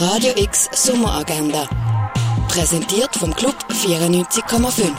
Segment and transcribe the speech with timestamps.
[0.00, 1.68] Radio X Sommeragenda.
[2.48, 4.90] Präsentiert vom Club 94,5.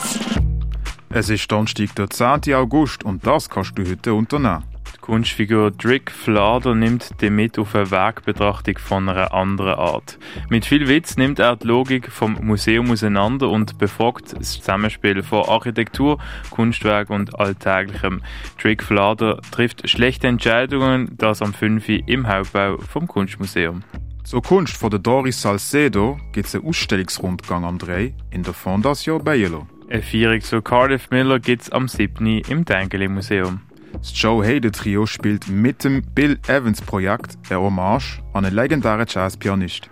[1.10, 2.54] Es ist Donnerstag, der 10.
[2.54, 4.64] August und das kannst du heute unternehmen.
[4.94, 10.18] Die Kunstfigur Drick Flader nimmt dich mit auf eine Wegbetrachtung von einer anderen Art.
[10.48, 15.46] Mit viel Witz nimmt er die Logik vom Museum auseinander und befragt das Zusammenspiel von
[15.46, 16.18] Architektur,
[16.50, 18.22] Kunstwerk und Alltäglichem.
[18.60, 21.86] Drick Flader trifft schlechte Entscheidungen, das am 5.
[22.06, 23.82] im Hauptbau vom Kunstmuseum.
[24.26, 29.22] Zur Kunst von der Doris Salcedo gibt es einen Ausstellungsrundgang am 3 in der Fondation
[29.22, 29.68] Bielo.
[29.88, 32.26] Eine Feierung zu Cardiff Miller gibt es am 7.
[32.48, 33.60] im Dengeli Museum.
[33.92, 39.06] Das Joe Hayden Trio spielt mit dem Bill Evans Projekt eine Hommage an einen legendären
[39.08, 39.88] Jazzpianist.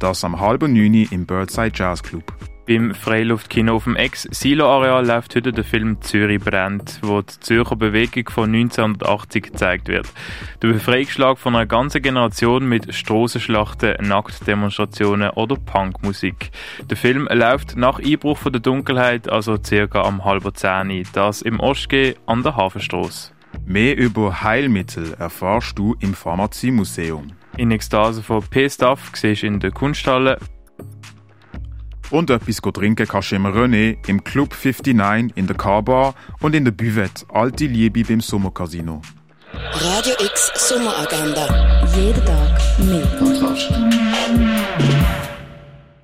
[0.00, 2.34] Das am halben Juni im Birdside Jazz Club.
[2.66, 8.28] Beim Freiluftkino auf dem Ex-Silo-Areal läuft heute der Film Zürich brennt, wo die Zürcher Bewegung
[8.28, 10.08] von 1980 gezeigt wird.
[10.62, 16.50] Der Befreiungsschlag von einer ganzen Generation mit Strassenschlachten, Nacktdemonstrationen oder Punkmusik.
[16.90, 21.60] Der Film läuft nach Einbruch von der Dunkelheit, also circa am halben zehn, das im
[21.60, 23.30] Ostgeh an der Hafenstrasse.
[23.64, 27.30] Mehr über Heilmittel erfährst du im Pharmaziemuseum.
[27.56, 30.38] In Ekstase von P-Staff siehst du in der Kunsthalle
[32.10, 36.64] und etwas trinken kannst du im René, im Club 59, in der Car-Bar und in
[36.64, 39.02] der Buvette Alte Liebe beim Sommercasino.
[39.72, 41.86] Radio X Sommeragenda.
[41.94, 43.06] Jeden Tag mehr.
[43.18, 43.72] Kontrast.